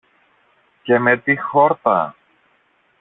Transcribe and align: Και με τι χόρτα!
Και 0.83 0.99
με 0.99 1.17
τι 1.17 1.37
χόρτα! 1.39 2.15